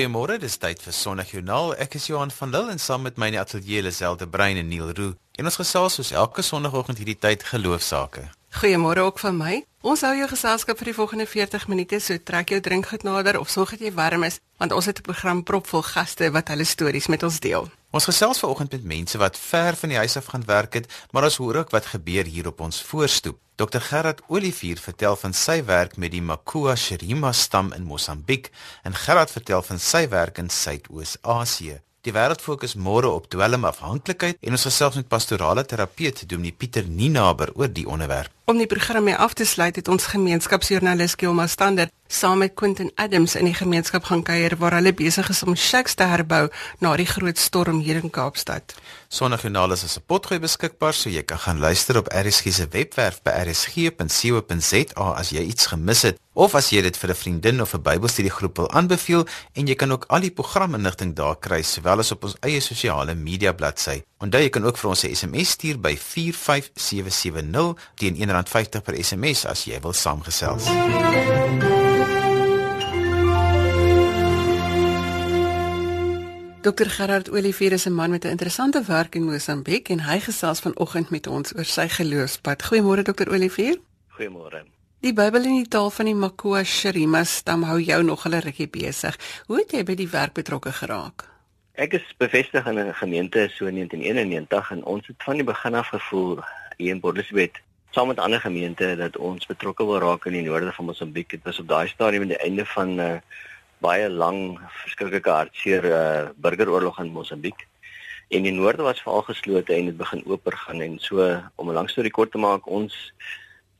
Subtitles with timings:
[0.00, 1.74] Goeiemôre, dis tyd vir Sondagjoernaal.
[1.84, 4.70] Ek is Johan van Lille en saam met my in die ateljee Liselde Brein en
[4.72, 5.12] Neil Roo.
[5.36, 8.22] En ons gesels soos elke Sondagoggend hierdie tyd geloofsaake.
[8.62, 9.58] Goeiemôre ook van my.
[9.84, 13.52] Ons hou jou geselskap vir die volgende 40 minute, so trek jou drinkgoed nader of
[13.52, 17.12] sorg dat jy warm is, want ons het 'n program propvol gaste wat hulle stories
[17.12, 17.68] met ons deel.
[17.90, 21.26] Ons gesels vanoggend met mense wat ver van die huis af gaan werk het, maar
[21.26, 23.38] ons hoor ook wat gebeur hier op ons voorstoep.
[23.58, 28.52] Dr Gerard Olivier vertel van sy werk met die Makua Shirima stam in Mosambiek
[28.86, 31.80] en Gerard vertel van sy werk in Suidoos-Asië.
[32.06, 37.50] Die wêreld fokus môre op dwelmafhanklikheid en ons gesels met pastorale terapeut Dominee Pieter Ninaber
[37.58, 38.30] oor die onderwerp.
[38.46, 42.90] Om die program mee af te sluit het ons gemeenskapsjoernalis Gilma Stander saam met Quentin
[42.94, 46.48] Adams in die gemeenskap gaan kuier waar hulle besig is om shacks te herbou
[46.82, 48.74] na die groot storm hier in Kaapstad.
[49.08, 53.36] Sonnejoernaal is op potgooi beskikbaar so jy kan gaan luister op RSG se webwerf by
[53.44, 57.82] rsg.co.za as jy iets gemis het of as jy dit vir 'n vriendin of 'n
[57.82, 62.24] Bybelstudiegroep wil aanbeveel en jy kan ook al die programinligting daar kry sowel as op
[62.24, 64.02] ons eie sosiale media bladsy.
[64.18, 69.44] Onthou jy kan ook vir ons 'n SMS stuur by 45770 teen R1.50 per SMS
[69.44, 70.64] as jy wil saamgesels.
[76.60, 80.60] Dr Gerard Olivier is 'n man met 'n interessante werk in Mosambiek en hy gesels
[80.60, 82.62] vanoggend met ons oor sy geloofspad.
[82.62, 83.78] Goeiemôre Dr Olivier.
[84.08, 84.64] Goeiemôre.
[85.00, 88.68] Die Bybel in die taal van die Makua Shirima stam hou jou nog 'n rukkie
[88.68, 89.16] besig.
[89.46, 91.28] Hoe het jy by die werk betrokke geraak?
[91.72, 95.74] Ek is bevestig in 'n gemeente so in 1991 en ons het van die begin
[95.74, 96.38] af gevoel
[96.76, 100.72] hier in Bordesbet saam met ander gemeente dat ons betrokke wil raak in die noorde
[100.72, 101.30] van Mosambiek.
[101.30, 103.16] Dit was op daai stadium aan die einde van uh,
[103.80, 107.66] baie lang verskriklike hartseer uh, burgeroorlog in Mosambiek.
[108.30, 111.24] En die noorde was veral geslote en dit begin oper gaan en so
[111.56, 112.94] om 'n lang storie kort te maak, ons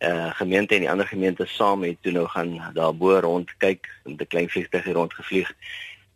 [0.00, 3.88] uh, gemeente en die ander gemeente saam het toe nou gaan daar bo rond kyk
[4.04, 5.52] met 'n klein vliegtuig hier rond gevlieg.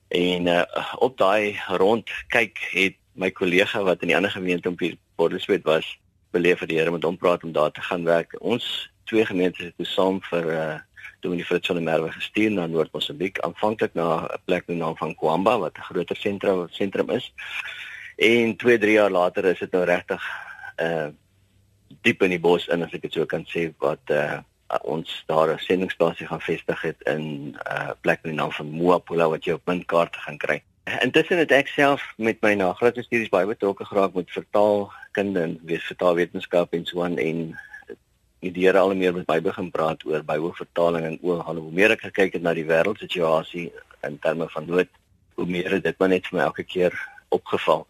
[0.09, 0.63] En uh,
[0.99, 4.83] op daai rond kyk het my kollega wat in die ander gemeente op
[5.17, 5.99] Bordeswet was,
[6.31, 8.35] beleef vir die Here met hom praat om daar te gaan werk.
[8.41, 10.79] Ons twee gemeentes het saam vir uh,
[11.25, 14.97] Dominee Fritz van der Merwe gestuur na Noord-Mosambiek, aanvanklik na 'n plek met die naam
[14.97, 17.33] van Kwamba wat 'n groter sentrum sentrum is.
[18.17, 20.23] En 2, 3 jaar later is dit nou regtig
[20.81, 21.09] uh
[22.03, 24.39] diep in die bos in as ek dit so kan sê wat uh
[24.83, 28.71] ons daar 'n sendingstasie gaan vestig het in 'n uh, plek met die naam van
[28.71, 30.63] Moapula wat jy op muntkaarte gaan kry.
[31.01, 36.73] Intussen het ek self met my nagraadse studies baie betrokke geraak met vertaalkunde en vertaalwetenskap
[36.73, 37.59] en so aan en
[38.53, 42.11] die Here al meer met my begin praat oor Bybelvertaling en oor hoe meer ek
[42.11, 43.71] gekyk het na die wêreldsituasie
[44.05, 44.89] in terme van nood,
[45.35, 46.93] hoe meer dit maar net vir my elke keer
[47.31, 47.87] opgeval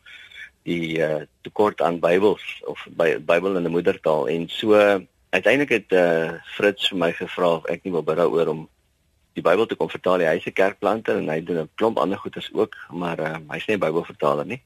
[0.64, 4.74] die uh, tekort aan Bybels of by Bybel in 'n moedertaal en so
[5.30, 8.68] uiteindelik het uh, Fritz vir my gevra of ek nie wil berou oor om
[9.34, 10.22] die Bybel te kom vertaal.
[10.22, 13.66] Hy is 'n kerkplanter en hy doen 'n klomp ander goeders ook, maar uh, hy's
[13.66, 14.62] nie 'n Bybelvertaler nie.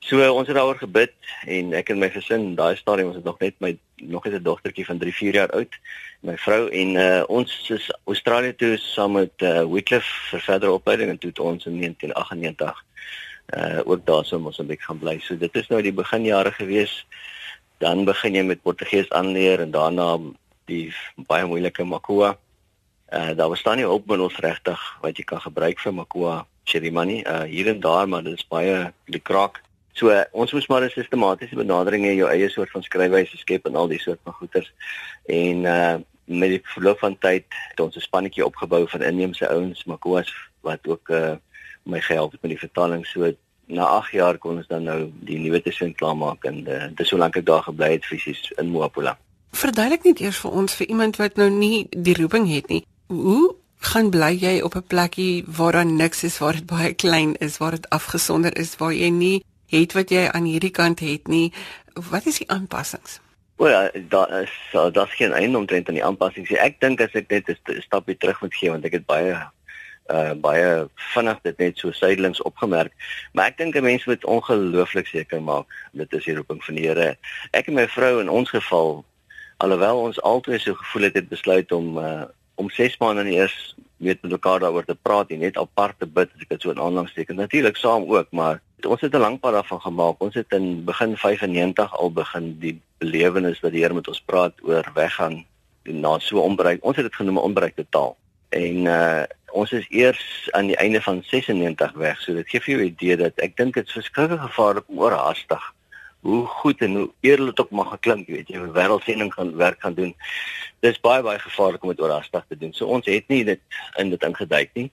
[0.00, 1.14] So ons het daaroor gebid
[1.46, 4.42] en ek en my gesin, daai stadium ons het nog net my nog net 'n
[4.42, 5.72] dogtertjie van 3, 4 jaar oud,
[6.20, 11.10] my vrou en uh, ons is Australië toe saam met uh, Wycliffe vir verdere opleiding
[11.10, 12.84] en toe het ons in 1998
[13.54, 15.18] uh ook daarso ons 'n bietjie gaan bly.
[15.18, 17.06] So dit is nou die beginjare gewees.
[17.78, 20.18] Dan begin jy met Portugees aanleer en daarna
[20.64, 22.38] die baie moeilike Makua.
[23.12, 27.68] Uh daar bestaan nie hulpmiddels regtig wat jy kan gebruik vir Makua Cherimani uh hier
[27.68, 29.62] en daar, maar dit is baie die kraak.
[29.96, 33.76] So ons moes maar 'n sistematiese benadering hê, jou eie soort van skryfwyse skep en
[33.76, 34.72] al die soort van goeters.
[35.26, 35.96] En uh
[36.26, 40.86] met die verloop van tyd het ons 'n spannetjie opgebou van inheemse ouens, Makuas wat
[40.86, 41.36] ook uh
[41.84, 43.06] my gehelp het met die vertaling.
[43.06, 43.32] So
[43.66, 47.08] na 8 jaar kon ons dan nou die nuwe testament klaarmaak en uh, dit is
[47.08, 49.16] so lank ek daar gebly het fisies in Moapula.
[49.56, 52.84] Verduidelik net eers vir ons vir iemand wat nou nie die roeping het nie.
[53.06, 57.34] Hoe gaan bly jy op 'n plekkie waar daar niks is, waar dit baie klein
[57.36, 61.28] is, waar dit afgesonder is, waar jy nie het wat jy aan hierdie kant het
[61.28, 61.52] nie.
[62.10, 63.20] Wat is die aanpassings?
[63.56, 64.52] Wel, ja, daar is
[64.92, 66.50] daar's geen einde omtrent aan die aanpassings.
[66.50, 69.36] Ek dink as ek net 'n stapie terug moet gee want ek het baie
[70.06, 72.92] uh baie vinnig dit net so suidelings opgemerk.
[73.32, 76.86] Maar ek dink 'n mens moet ongelooflik seker maak dit is die roeping van die
[76.86, 77.16] Here.
[77.50, 79.04] Ek en my vrou in ons geval
[79.56, 82.24] alhoewel ons altyd so gevoel het het besluit om uh
[82.56, 86.30] om 6 maande in eers met mekaar daaroor te praat en net apart te bid
[86.34, 87.36] as ek dit so in aanlangs teken.
[87.36, 90.20] Natuurlik saam ook, maar ons het 'n lang pad daarvan gemaak.
[90.20, 94.52] Ons het in begin 95 al begin die belewenis wat die Here met ons praat
[94.62, 95.44] oor weggaan
[95.82, 96.84] na so onbereik.
[96.84, 98.16] Ons het dit genoem 'n onbereikte taal.
[98.48, 99.22] En uh
[99.56, 102.20] ons is eers aan die einde van 96 weg.
[102.20, 104.98] So dit gee vir jou 'n idee dat ek dink dit is verskriklik gevaarlik om
[104.98, 105.74] oorhaastig
[106.26, 109.94] hoe goed en hoe eerlik dit ook mag geklink, weet jy, wêreldsending gaan werk gaan
[109.94, 110.14] doen.
[110.84, 112.72] Dis baie baie gevaarlik om dit oorhaastig te doen.
[112.74, 113.60] So ons het nie dit
[114.02, 114.90] in dit ingeduik nie.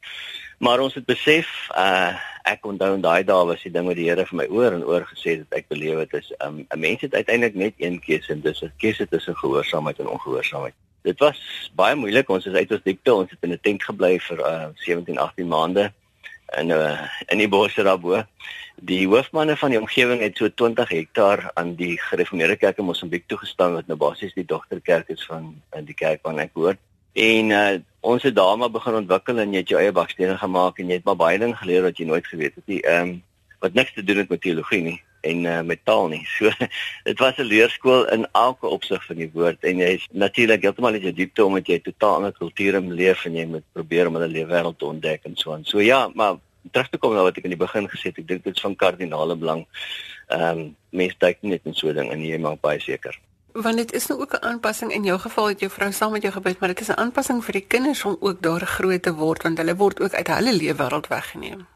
[0.64, 2.14] Maar ons het besef, uh
[2.44, 4.82] ek onthou in daai dae was die ding wat die Here vir my oor en
[4.84, 8.32] oor gesê het ek beleef dit is um, 'n mens het uiteindelik net een keuse
[8.32, 10.76] en dis 'n keuse tussen gehoorsaamheid en ongehoorsaamheid.
[11.04, 11.40] Dit was
[11.76, 12.30] baie moeilik.
[12.30, 13.14] Ons is uit ons diepte.
[13.14, 15.92] Ons het in 'n tent gebly vir uh 17, 18 maande
[16.58, 18.24] in 'n uh, in die bosse daarbo.
[18.76, 23.28] Die hoofmanne van die omgewing het so 20 hektaar aan die gereformeerde kerk in Mosambiek
[23.28, 26.78] toegestaan wat nou basies die dogterkerk is van uh, die kerk waarna ek hoor.
[27.14, 30.80] En uh, ons het daar maar begin ontwikkel en jy het jou eie bakstene gemaak
[30.82, 32.82] en jy het maar baie ding geleer wat jy nooit geweet het nie.
[32.82, 33.22] Ehm um,
[33.64, 36.26] wat niks te doen het met teologie nie en uh, met taal nie.
[36.36, 36.50] So
[37.04, 40.94] dit was 'n leerskool in elke opsig van die woord en jy is natuurlik heeltemal
[40.94, 44.28] in jou diepte omdat jy totaal ander kulture leef en jy moet probeer om hulle
[44.28, 45.64] lewenswêreld te ontdek en so aan.
[45.66, 46.36] So ja, maar
[46.72, 48.62] terug te kom na wat ek in die begin gesê het, ek dink dit is
[48.62, 49.68] van kardinale belang.
[50.28, 53.16] Ehm um, mense dink net in so 'n ding en jy maak baie seker
[53.54, 56.22] want dit is nou ook 'n aanpassing in jou geval het jou vrou saam met
[56.22, 59.14] jou gebeur maar dit is 'n aanpassing vir die kinders om ook daar groot te
[59.14, 61.68] word want hulle word ook uit hulle lewenswêreld weggeneem.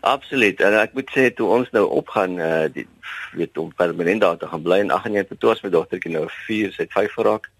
[0.00, 0.60] Absoluut.
[0.60, 2.88] En ek moet sê toe ons nou opgaan uh die
[3.32, 6.26] weet om permanent daar te gaan bly en 8 jaar toe ons my dogtertjie nou
[6.28, 7.50] 4, sy het 5 geraak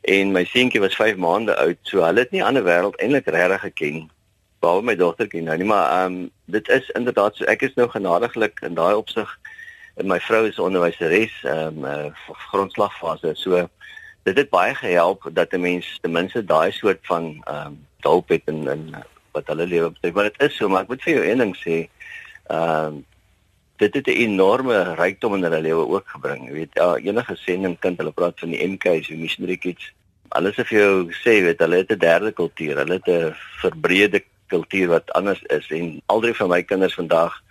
[0.00, 1.78] en my seentjie was 5 maande oud.
[1.82, 4.10] So hulle het nie 'n ander wêreld eintlik regtig geken
[4.60, 7.88] behalwe my dogtertjie nou nie, maar ehm um, dit is inderdaad so ek is nou
[7.88, 9.38] genadiglik in daai opsig
[10.02, 13.34] my vrou is onderwyseres ehm um, uh, grondslagfase.
[13.34, 13.68] So
[14.22, 18.28] dit het baie gehelp dat 'n mens ten minste daai soort van ehm um, hulp
[18.28, 18.94] het in in
[19.32, 20.14] wat hulle lewe betref.
[20.14, 21.88] Maar dit is so, maar ek moet vir jou een ding sê.
[22.46, 23.04] Ehm um,
[23.76, 26.46] dit het 'n enorme rykdom in hulle lewe ook gebring.
[26.46, 29.92] Jy weet, ja, enige sending kind, hulle praat van die MK's, die missionary kids.
[30.28, 32.76] Alles of jy sê, weet hulle het 'n derde kultuur.
[32.76, 37.42] Hulle het 'n verbreede kultuur wat anders is en al drie van my kinders vandag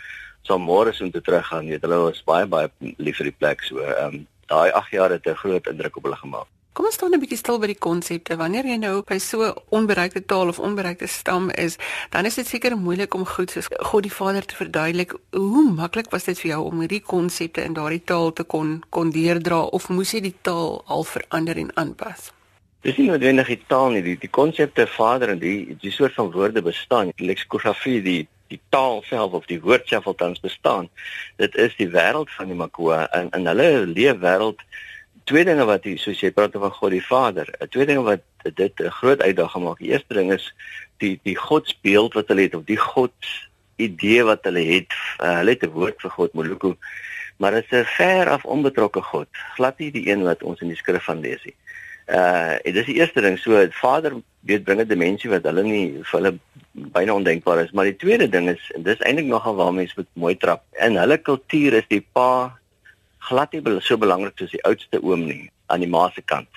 [0.43, 1.65] sal môre so toe teruggaan.
[1.65, 3.79] Jy weet hulle was baie baie lief vir die plek so.
[3.79, 6.47] Ehm um, daai 8 jaar het 'n groot indruk op hulle gemaak.
[6.73, 8.37] Kom ons staan 'n bietjie stil by die konsepte.
[8.37, 11.77] Wanneer jy nou by so onbereikte taal of onbereikte stam is,
[12.09, 15.13] dan is dit seker moeilik om goed soos God die Vader te verduidelik.
[15.31, 19.09] Hoe maklik was dit vir jou om hierdie konsepte in daardie taal te kon kon
[19.09, 22.31] deurdra of moes jy die taal al verander en aanpas?
[22.81, 26.31] Dis nie noodwendig die taal nie, die die konsepte Vader en die die soort van
[26.31, 30.89] woorde bestaan, die leksikografie, die die taal self of die woord self tans bestaan.
[31.37, 34.63] Dit is die wêreld van die Makua en in hulle leefwêreld
[35.29, 37.49] twee dinge wat jy soos jy praat van God die Vader.
[37.59, 39.77] 'n Twee dinge wat dit 'n groot uitdaging maak.
[39.79, 40.53] Die eerste ding is
[40.97, 43.13] die die godsbeeld wat hulle het of die god
[43.77, 44.91] idee wat hulle het.
[45.19, 46.75] Uh, hulle het 'n woord vir God, Moluku.
[47.37, 49.27] Maar dit is 'n ver af onbetrokke God.
[49.55, 51.55] Glad nie die een wat ons in die skrif van lees nie.
[52.07, 53.37] Uh, dit is die eerste ding.
[53.39, 56.39] So Vader weet bringe dimensie wat hulle nie vir hulle
[56.93, 60.09] byna ondenkbaar is, maar die tweede ding is en dis eintlik nogal waar mense moet
[60.13, 60.63] mooi trap.
[60.85, 62.57] In hulle kultuur is die pa
[63.29, 66.49] glad nie so belangrik soos die oudste oom nie aan die ma se kant.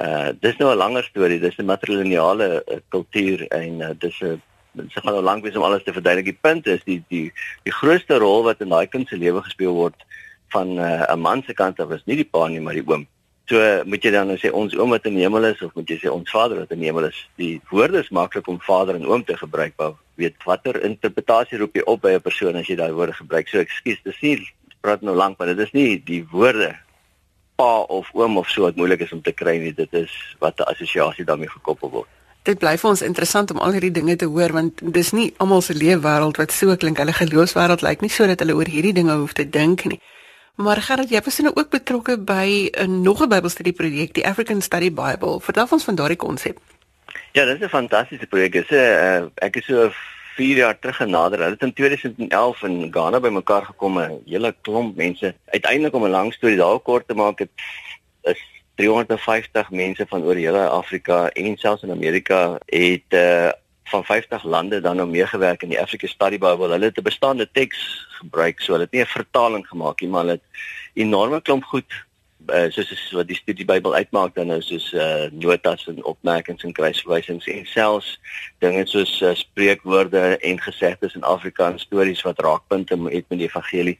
[0.00, 4.42] Uh dis nou 'n langer storie, dis 'n matrilineale uh, kultuur en uh, dis 'n
[4.74, 6.24] dit se gaan nou lank wees om alles te verduidelik.
[6.24, 7.32] Die punt is die die
[7.62, 10.06] die grootste rol wat in daai kind se lewe gespeel word
[10.54, 13.06] van 'n uh, man se kant af is nie die pa nie, maar die oom.
[13.46, 15.90] So moet jy dan nou sê ons oom wat in die hemel is of moet
[15.90, 17.18] jy sê ons vader wat in die hemel is?
[17.36, 21.76] Die woorde is maklik om vader en oom te gebruik, maar weet watter interpretasie roep
[21.76, 23.48] jy op by 'n persoon as jy daai woorde gebruik?
[23.48, 24.48] So ekskuus, dis nie
[24.80, 26.74] praat nou lank, maar dit is nie die woorde
[27.56, 29.74] pa of oom of so wat moeilik is om te kry nie.
[29.74, 32.08] Dit is wat 'n assosiasie daarmee gekoppel word.
[32.42, 35.62] Dit bly vir ons interessant om al hierdie dinge te hoor want dis nie almal
[35.62, 36.98] se leefwêreld wat so klink.
[36.98, 40.00] Hulle geloofswêreld lyk nie so dat hulle oor hierdie dinge hoef te dink nie.
[40.54, 44.62] Maar Gerard, jy was nou ook betrokke by 'n nog 'n Bybelstudie projek, die African
[44.62, 45.40] Study Bible.
[45.40, 46.58] Vertel ons van daardie konsep.
[47.32, 48.52] Ja, dit is 'n fantastiese projek.
[48.52, 49.90] Dit is 'n uh, ek is so
[50.36, 51.38] 4 jaar terug genader.
[51.38, 55.34] Hulle het in 2011 in Ghana bymekaar gekom, 'n hele klomp mense.
[55.46, 57.50] Uiteindelik om 'n lang storie daar kort te maak, het
[58.22, 58.42] is
[58.74, 63.50] 350 mense van oor hele Afrika en selfs in Amerika het uh,
[63.84, 66.70] van 50 lande dan nou meegewerk in die African Study Bible.
[66.70, 70.20] Hulle het 'n bestaande teks gebruik, so hulle het nie 'n vertaling gemaak nie, maar
[70.20, 70.48] hulle het
[70.94, 71.92] enorme klomp goed
[72.46, 76.64] uh, soos, soos wat die studie Bybel uitmaak dan nou soos uh, notas en opmerkings
[76.64, 78.18] en kruisverwysings en selfs
[78.64, 83.98] dinge soos uh, spreekwoorde en gesegdes in Afrikaans stories wat raakpunte het met die evangelie.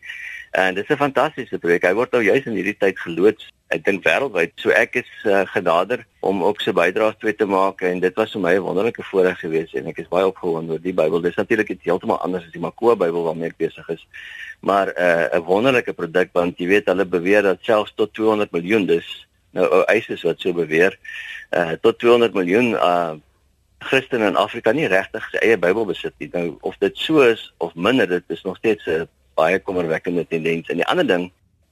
[0.54, 1.82] En dit is 'n fantastiese projek.
[1.82, 4.52] Hy word nou juis in hierdie tyd geloods ek dink wêreldwyd.
[4.62, 8.32] So ek is uh, genader om ook so bydraes toe te maak en dit was
[8.32, 11.20] vir my 'n wonderlike voorreg geweest en ek is baie opgewonde oor die Bybel.
[11.20, 14.06] Dit is natuurlik heeltemal anders as die Makua Bybel waarmee ek besig is.
[14.60, 18.52] Maar eh, 'n uh, wonderlike produk want jy weet hulle beweer dat selfs tot 200
[18.52, 20.98] miljoen dis nou ou eises wat so beweer
[21.50, 23.14] uh, tot 200 miljoen uh,
[23.78, 26.30] Christene in Afrika nie regtig sy eie Bybel besit nie.
[26.32, 30.68] Nou of dit so is of minder, dit is nog steeds 'n baie kommerwekkende tendens.
[30.68, 31.30] En die ander ding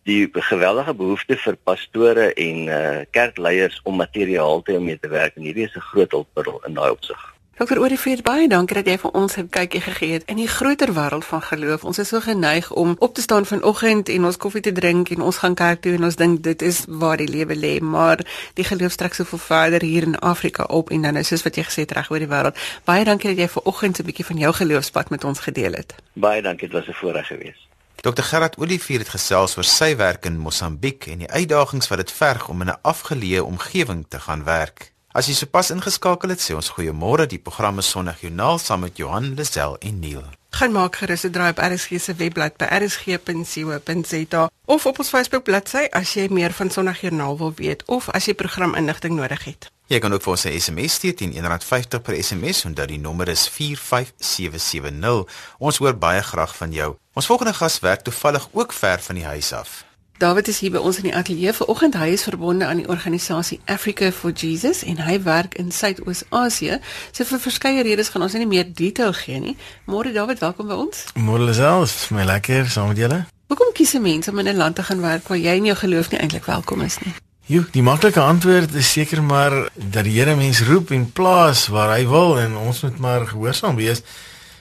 [0.09, 5.09] die geweldige behoefte vir pastore en uh, kerkleiers om materiaal te hê om mee te
[5.09, 7.32] werk en hierdie is 'n groot hulpmiddel in daai opsig.
[7.63, 7.79] Dr.
[7.79, 11.25] Olivier, baie dankie dat jy vir ons 'n kykie gegee het in die groter wêreld
[11.25, 11.85] van geloof.
[11.85, 15.21] Ons is so geneig om op te staan vanoggend en ons koffie te drink en
[15.21, 18.19] ons gaan kerk toe en ons dink dit is waar die lewe lê, maar
[18.55, 21.57] die geloof strek so veel verder hier in Afrika op en dan is soos wat
[21.57, 22.57] jy gesê het reg oor die wêreld.
[22.85, 25.95] Baie dankie dat jy vanoggend 'n bietjie van jou geloofspad met ons gedeel het.
[26.13, 27.69] Baie dankie, dit was 'n voorreg geweest.
[28.01, 32.13] Dr Gerard Olivier het gesels oor sy werk in Mosambiek en die uitdagings wat dit
[32.13, 34.92] verg om in 'n afgeleë omgewing te gaan werk.
[35.13, 37.27] As jy sopas ingeskakel het, sê ons goeiemôre.
[37.29, 40.25] Die program is Sonnig Joernaal saam met Johan Lazel en Neil.
[40.57, 45.45] Gaan maak gerus 'n draai op RSG se webblad by rsg.co.za of op ons Facebook
[45.45, 49.71] bladsy as jy meer van Sonnig Joernaal wil weet of as jy programinligting nodig het.
[49.87, 52.99] Jy kan ook vir ons 'n SMS stuur teen R1.50 per SMS en dat die
[52.99, 55.27] nommer is 45770.
[55.59, 56.97] Ons hoor baie graag van jou.
[57.13, 59.85] Ons volgende gas werk toevallig ook ver van die huis af.
[60.23, 61.97] David is hier by ons in die ateljee vanoggend.
[61.99, 66.77] Hy is verbonde aan die organisasie Africa for Jesus en hy werk in Suidoos-Asië.
[67.11, 69.57] So vir verskeie redes gaan ons nie meer detail gee nie.
[69.91, 71.01] Môre David, welkom by ons.
[71.19, 73.19] Môre self, my lekker saam met julle.
[73.51, 76.11] Hoekom kies mense om in 'n land te gaan werk waar jy en jou geloof
[76.15, 77.15] nie eintlik welkom is nie?
[77.47, 81.99] Jo, die maklike antwoord is seker maar dat die Here mens roep en plaas waar
[81.99, 84.03] hy wil en ons moet maar gehoorsaam wees.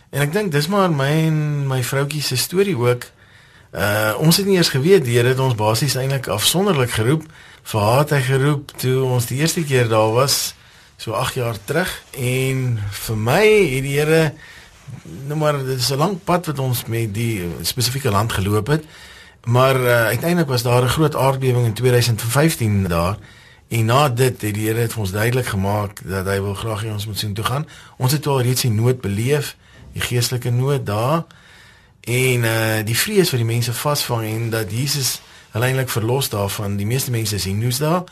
[0.09, 3.05] En ek dink dis maar my en my vroutjie se storie ook.
[3.71, 7.23] Uh ons het nie eers geweet die Here het ons basies eintlik afsonderlik geroep.
[7.63, 10.55] Vir haar het hy geroep toe ons die eerste keer daar was
[10.99, 14.33] so 8 jaar terug en vir my het die Here
[15.29, 18.83] nou maar dit is 'n lang pad wat ons met die spesifieke land geloop het.
[19.43, 23.17] Maar uh, uiteindelik was daar 'n groot aardbewing in 2015 daar.
[23.69, 26.83] En na dit het die Here het vir ons duidelik gemaak dat hy wil graag
[26.83, 27.67] hê ons moet sien toe gaan.
[27.97, 29.55] Ons het al reeds die nood beleef,
[29.93, 31.23] die geestelike nood daar
[32.01, 36.77] en uh die vrees vir die mense vasvang en dat Jesus alleenlik verlos daarvan.
[36.77, 38.03] Die meeste mense sien nuus daar.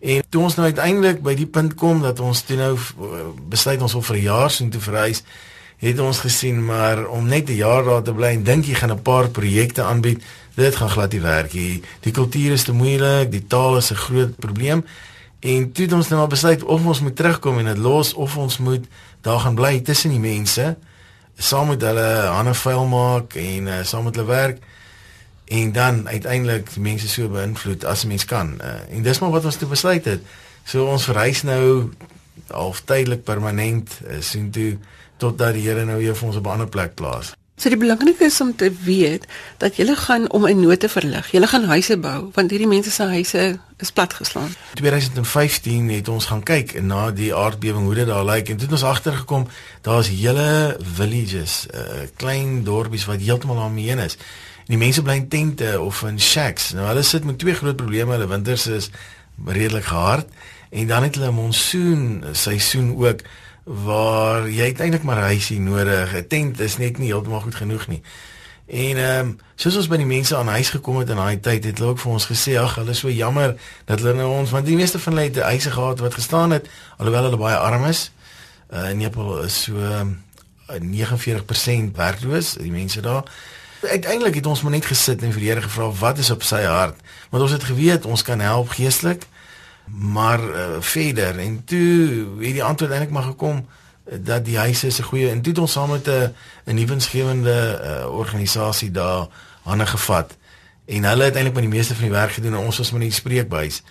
[0.00, 3.82] En toe ons nou uiteindelik by die punt kom dat ons toe nou eh, besluit
[3.82, 5.22] ons wil vir 'n jaar sien toe verhuis
[5.82, 8.90] het ons gesien maar om net 'n jaar daar te bly en dink jy gaan
[8.90, 10.22] 'n paar projekte aanbied
[10.54, 11.82] dit gaan glad nie werk nie.
[12.00, 14.84] Die kultuur is te moeilik die taal is 'n groot probleem.
[15.40, 18.36] En toe het ons nou maar besluit of ons moet terugkom en dit los of
[18.36, 18.84] ons moet
[19.20, 20.76] daar gaan bly tussen die mense
[21.36, 24.62] saam met hulle hande vuil maak en uh, saam met hulle werk
[25.44, 28.54] en dan uiteindelik mense so beïnvloed as mens kan.
[28.60, 30.20] Uh, en dis maar wat ons toe besluit het.
[30.64, 31.92] So ons verhuis nou
[32.48, 34.78] half tydelik permanent uh, sien toe
[35.16, 37.34] totdat die Here nou weer vir ons op 'n ander plek plaas.
[37.56, 39.26] So die belangrike is om te weet
[39.58, 41.30] dat jy gaan om 'n note verlig.
[41.30, 44.54] Jy gaan huise bou want hierdie mense se huise is platgeslaan.
[44.74, 48.76] 2015 het ons gaan kyk na die aardbewing hoe dit daar lyk en toe het
[48.78, 49.48] ons agtergekom
[49.82, 54.16] daar's hele villages, uh, klein dorpies wat heeltemal daarmee is.
[54.62, 56.70] En die mense bly in tente of in shacks.
[56.78, 58.14] Nou hulle sit met twee groot probleme.
[58.14, 58.90] Hulle winters is
[59.46, 60.30] redelik hard
[60.70, 63.20] en dan het hulle 'n monsoon seisoen ook
[63.64, 66.14] waar jy eintlik maar huisie nodig.
[66.14, 68.02] 'n Tent is net nie heeltemal goed genoeg nie.
[68.66, 71.64] En ehm um, soos ons by die mense aan huis gekom het in daai tyd,
[71.64, 73.54] het hulle ook vir ons gesê, ag, hulle is so jammer
[73.86, 76.68] dat hulle nou ons want die meeste van hulle het huise gehad wat gestaan het
[76.96, 78.10] alhoewel hulle baie arm is.
[78.72, 80.22] Uh, in Nepal is so um,
[80.66, 83.26] ehm, 49% werkloos, die mense daar.
[83.82, 86.62] Uiteindelik het ons maar net gesit en vir die Here gevra wat is op sy
[86.62, 86.98] hart.
[87.30, 89.26] Want ons het geweet ons kan help geestelik
[89.86, 93.66] maar uh, verder en toe het die antwoord eintlik maar gekom
[94.04, 97.80] dat die huise is 'n goeie en toe het ons saam met 'n 'n nuwensgewende
[97.82, 99.26] uh, organisasie daar
[99.62, 100.36] hande gevat.
[100.84, 103.00] En hulle het eintlik met die meeste van die werk gedoen en ons was met
[103.00, 103.82] die spreekbuis.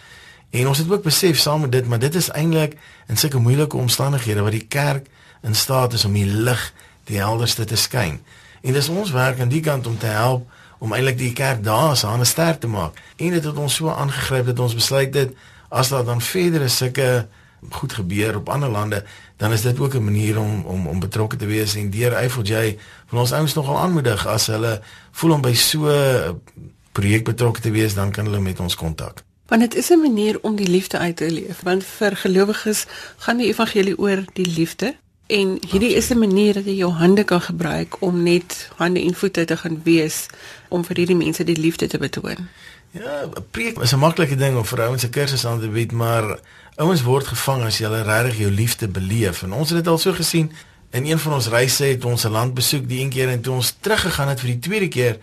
[0.49, 2.77] En ons het ook besef saam met dit maar dit is eintlik
[3.07, 5.07] in sulke moeilike omstandighede wat die kerk
[5.41, 8.21] in staat is om die lig die helderste te skyn.
[8.61, 11.97] En dis ons werk aan die kant om te help om eintlik die kerk daar
[11.97, 12.97] se hande sterk te maak.
[13.15, 15.35] En dit het ons so aangegryp dat ons besluit het
[15.69, 17.27] as daar dan verdere sulke
[17.69, 19.03] goed gebeur op ander lande,
[19.37, 22.43] dan is dit ook 'n manier om om om betrokke te wees en deur Eiffel
[22.43, 22.77] J
[23.07, 26.41] van ons ouens nogal aanmoedig as hulle voel om by so 'n
[26.91, 29.23] projek betrokke te wees, dan kan hulle met ons kontak.
[29.47, 32.85] Want dit is 'n manier om die liefde uit te leef, want vir gelowiges
[33.17, 34.95] gaan die evangelie oor die liefde
[35.27, 39.13] en hierdie is 'n manier dat jy jou hande kan gebruik om net hande en
[39.13, 40.25] voete te gaan wees
[40.69, 42.47] om vir hierdie mense die liefde te betoon.
[42.91, 46.39] Ja, preek is 'n maklike ding om vir ouens 'n kursus aan te bied, maar
[46.81, 49.43] ouens word gevang as jy hulle regtig jou liefde beleef.
[49.45, 50.49] En ons het dit al so gesien
[50.97, 53.53] in een van ons reise het ons 'n land besoek die een keer en toe
[53.53, 55.17] ons teruggegaan het vir die tweede keer,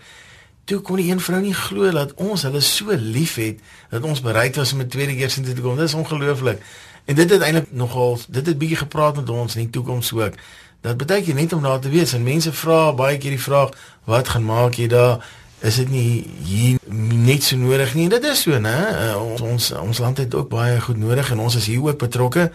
[0.63, 4.55] toe kon die een vrou nie glo dat ons hulle so liefhet dat ons bereid
[4.55, 5.75] was om 'n tweede keer sin te kom.
[5.75, 6.61] Dit is ongelooflik.
[7.05, 10.33] En dit het eintlik nogal dit het bietjie gepraat met ons in die toekoms ook.
[10.81, 13.69] Dat beteken net om daar te wees en mense vra baie keer die vraag,
[14.03, 15.25] wat gaan maak jy daar?
[15.61, 18.07] Is dit nie hier net so nodig nie.
[18.09, 18.75] Dit is so, né?
[18.89, 22.49] Uh, ons ons land het ook baie goed nodig en ons is hier ook betrokke.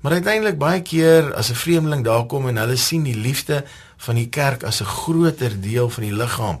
[0.00, 3.64] Maar uiteindelik baie keer as 'n vreemdeling daar kom en hulle sien die liefde
[3.96, 6.60] van die kerk as 'n groter deel van die liggaam,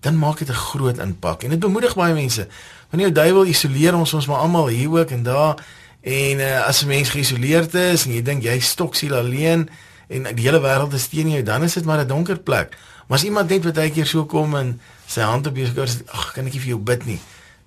[0.00, 1.42] dan maak dit 'n groot impak.
[1.42, 2.46] En dit bemoedig baie mense.
[2.90, 5.54] Wanneer die duiwel isoleer ons ons maar almal hier ook en daar
[6.00, 9.68] en uh, as 'n mens geïsoleerd is en jy dink jy stok siel alleen
[10.12, 12.76] en die hele wêreld is teen jou, dan is dit maar 'n donker plek.
[13.06, 16.04] Maar as iemand net baie keer so kom en sy hand op jou skouer sê,
[16.06, 17.20] "Ag, kan ek nie vir jou bid nie?"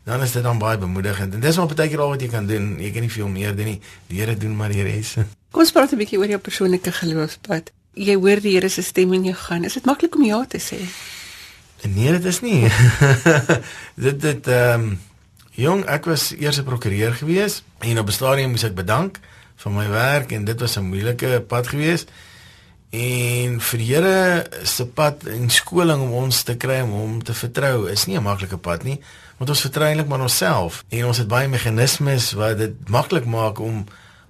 [0.05, 1.33] Dan is dit dan baie bemoedigend.
[1.33, 2.79] En dis maar baie keer al wat jy kan doen.
[2.79, 3.81] Jy kan nie veel meer doen nie.
[4.07, 5.15] Die Here doen maar die res.
[5.51, 7.71] Kom ons praat 'n bietjie oor jou persoonlike geloofspad.
[7.93, 9.63] Jy hoor die Here se stem in jou gaan.
[9.63, 10.77] Is dit maklik om ja te sê?
[11.81, 12.69] Nee, dit is nie.
[14.05, 14.99] dit dit ehm um,
[15.51, 19.19] jong, ek was eers 'n prokureur gewees en op 'n stadium moes ek bedank
[19.55, 22.11] vir my werk en dit was 'n moeilike pad geweest.
[22.95, 27.33] En vir die Here se pad en skoling om ons te kry om hom te
[27.35, 28.99] vertrou is nie 'n maklike pad nie,
[29.37, 33.59] want ons vertrou eintlik maar onsself en ons het baie meganismes wat dit maklik maak
[33.59, 33.85] om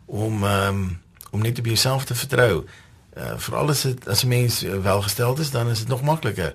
[0.06, 1.00] om um,
[1.32, 2.66] om net op jouself te vertrou.
[3.18, 6.54] Uh, Veral as dit as 'n mens welgesteld is, dan is dit nog makliker.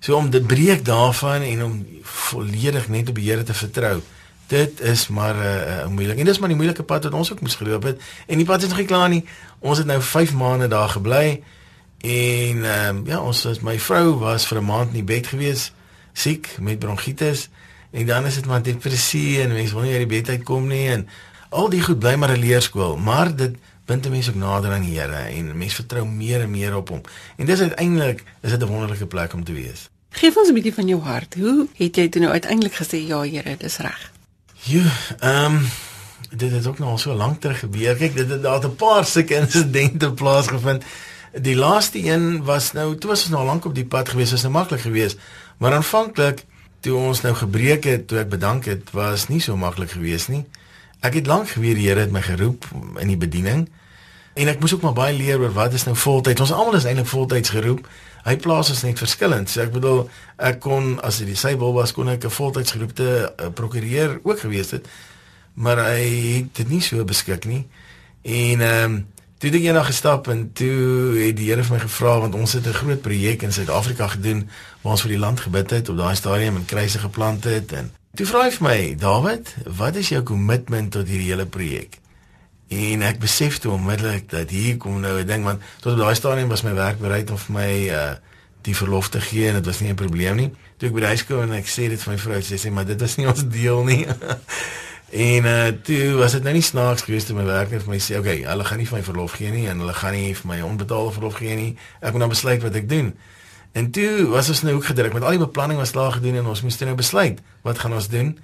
[0.00, 4.00] So om te breek daarvan en om volledig net op die Here te vertrou.
[4.46, 6.18] Dit is maar 'n uh, uh, moeilik.
[6.18, 8.00] En dis maar die moeilike pad wat ons ook moes geloop het.
[8.26, 9.24] En die pad is nog nie klaar nie.
[9.58, 11.42] Ons het nou 5 maande daar gebly.
[12.00, 15.26] En ehm um, ja, ons was my vrou was vir 'n maand in die bed
[15.26, 15.72] gewees,
[16.12, 17.48] siek met bronkietis.
[17.90, 20.88] En dan is dit maar depressie en mense wil nie uit die bed uitkom nie
[20.88, 21.08] en
[21.48, 24.98] al die goed bly maar 'n leerskool, maar dit bind mense ook nader aan die
[24.98, 27.00] Here en mense vertrou meer en meer op hom.
[27.36, 29.88] En dis uiteindelik is dit 'n wonderlike plek om te wees.
[30.10, 31.34] Geef ons 'n bietjie van jou hart.
[31.34, 34.12] Hoe het jy toe nou uiteindelik gesê ja, Here, dis reg?
[34.62, 35.68] Ja, ehm um,
[36.30, 37.96] dit het ook nog al so lank terug gebeur.
[37.96, 40.84] Kyk, dit het daar 'n paar sulke insidente plaasgevind.
[41.40, 44.42] Die laaste een was nou, toe was ons nou lank op die pad gewees, was
[44.42, 45.18] nou maklik geweest.
[45.56, 46.44] Maar aanvanklik
[46.80, 50.44] toe ons nou gebreek het, toe ek bedank het, was nie so maklik geweest nie.
[51.00, 52.64] Ek het lank geweet die Here het my geroep
[52.98, 53.68] in die bediening.
[54.34, 56.40] En ek moes ook maar baie leer oor wat is nou voltyds.
[56.40, 57.86] Ons almal is eintlik voltyds geroep.
[58.24, 59.50] Hy plaas ons net verskillend.
[59.50, 63.32] So ek bedoel, ek kon as dit sy wil was kon ek 'n voltyds geroepte
[63.36, 64.88] uh, prokureur ook gewees het
[65.56, 67.64] maar hy het dit nie so beskik nie.
[68.22, 68.96] En ehm um,
[69.36, 72.52] toe het ek eendag gestap en toe het die Here vir my gevra want ons
[72.56, 74.48] het 'n groot projek in Suid-Afrika gedoen
[74.80, 77.92] waar ons vir die land gebid het op daai stadium en kruise geplant het en
[78.14, 81.98] toe vra hy vir my, "Dawid, wat is jou kommitment tot hierdie hele projek?"
[82.68, 86.14] En ek besef toe onmiddellik dat hier kom nou 'n ding want tot op daai
[86.14, 88.14] stadium was my werk bereid om vir my uh
[88.66, 90.50] die verlof te gee en dit was nie 'n probleem nie.
[90.76, 92.72] Toe ek by die huis kom en ek sê dit vir my vrou, sy sê
[92.72, 94.06] maar dit was nie ons deel nie.
[95.10, 98.18] En uh toe was dit nou nie snaaks geweest om my werknemer vir my sê,
[98.18, 100.46] "Oké, okay, hulle gaan nie vir my verlof gee nie en hulle gaan nie vir
[100.46, 101.76] my onbetaalde verlof gee nie.
[102.00, 103.14] Ek moet nou besluit wat ek doen."
[103.72, 106.46] En toe was ons nou ook gedruk met al die beplanning was klaar gedoen en
[106.46, 108.38] ons moes nou besluit wat gaan ons doen.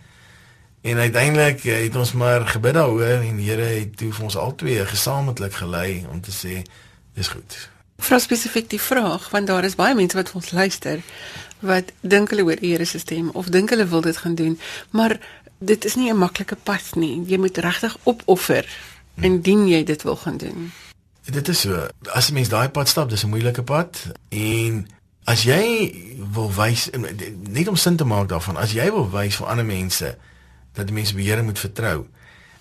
[0.83, 4.37] En uiteindelik uh, het ons maar gebid daaroor en die Here het toe vir ons
[4.37, 6.63] albei gesamentlik gelei om te sê,
[7.15, 11.01] "Dis goed." Vra spesifiek die vraag want daar is baie mense wat ons luister
[11.63, 14.61] wat dink hulle hoor die Here se stem of dink hulle wil dit gaan doen,
[14.91, 15.19] maar
[15.65, 17.23] dit is nie 'n maklike pad nie.
[17.27, 18.67] Jy moet regtig opoffer
[19.15, 19.25] hmm.
[19.25, 20.73] indien jy dit wil gaan doen.
[21.25, 21.89] Dit is so.
[22.13, 24.87] As 'n mens daai pad stap, dis 'n moeilike pad en
[25.25, 25.95] as jy
[26.33, 26.91] wil wys
[27.49, 30.17] net om sin te maak daarvan, as jy wil wys vir ander mense
[30.73, 32.07] dat die mense beheer moet vertrou.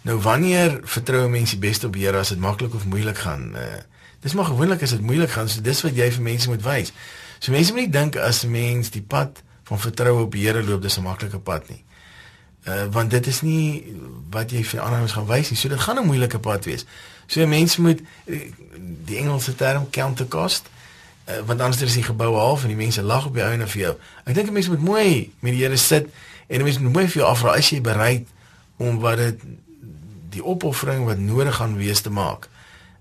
[0.02, 3.56] Nou wanneer vertrou mense die beste op Here as dit maklik of moeilik gaan?
[3.56, 3.82] Uh,
[4.20, 6.94] dis maar gewoonlik as dit moeilik gaan, so dis wat jy vir mense moet wys.
[7.40, 10.82] So mense moet nie dink as 'n mens die pad van vertroue op Here loop,
[10.82, 11.84] dis 'n maklike pad nie.
[12.64, 13.96] Uh, want dit is nie
[14.30, 15.58] wat jy vir ander mense gaan wys nie.
[15.58, 16.86] So dit gaan 'n moeilike pad wees.
[17.26, 18.52] So mense moet eh,
[19.06, 20.70] die Engelse term count the cost.
[21.26, 23.82] Uh, want anders is die gebou half en die mense lag op jou en vir
[23.82, 23.96] jou.
[24.24, 26.08] Ek dink mense moet mooi met die Here sit
[26.48, 28.28] en mense moet mooi vir jou afvra as jy bereid
[28.78, 29.40] om wat dit
[30.30, 32.50] die opoffering wat nodig gaan wees te maak.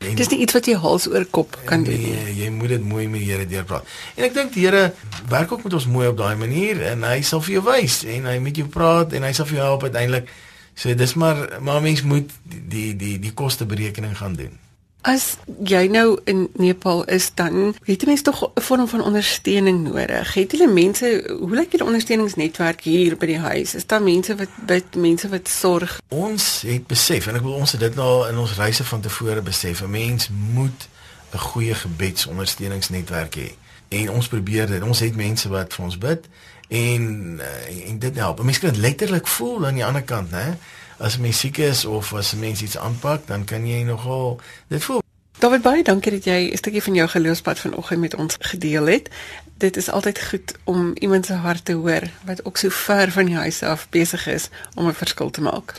[0.00, 2.12] En, dis nie iets wat jy hals oor kop kan doen nie.
[2.16, 3.88] Nee, jy moet dit mooi met die Here deurpraat.
[4.16, 4.94] En ek dink die Here
[5.28, 8.30] werk ook met ons mooi op daai manier en hy sal vir jou wys en
[8.30, 10.32] hy met jou praat en hy sal vir jou help uiteindelik.
[10.72, 14.56] So dis maar maar mens moet die die die koste berekening gaan doen.
[15.00, 19.82] As jy nou in Nepal is dan het jy mens tog 'n vorm van ondersteuning
[19.82, 20.34] nodig.
[20.34, 23.74] Het jy mense, hoe lyk die ondersteuningsnetwerk hier by die huis?
[23.74, 26.00] Is daar mense wat bid, mense wat sorg?
[26.08, 29.40] Ons het besef en ek wil ons het dit nou in ons reise van tevore
[29.40, 29.80] besef.
[29.80, 30.88] 'n Mens moet
[31.32, 33.50] 'n goeie gebedsondersteuningsnetwerk hê.
[33.88, 34.82] En ons probeer dit.
[34.82, 36.28] Ons het mense wat vir ons bid
[36.68, 37.04] en
[37.40, 38.42] eh, en dit help.
[38.42, 40.58] Mense kan letterlik voel aan die ander kant, né?
[41.00, 44.84] As mens siek is of as 'n mens iets aanpak, dan kan jy nogal dit
[44.84, 45.02] voel.
[45.38, 49.08] David baie dankie dat jy 'n stukkie van jou geloofspad vanoggend met ons gedeel het.
[49.56, 53.24] Dit is altyd goed om iemand se hart te hoor wat ook so ver van
[53.24, 55.74] die huis af besig is om 'n verskil te maak.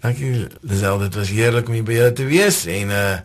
[0.00, 3.18] Dankie Lisel, dit was heerlik om hier by jou te wees en uh